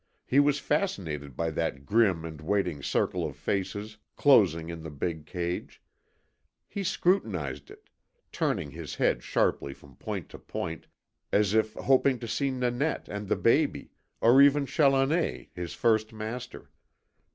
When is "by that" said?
1.37-1.85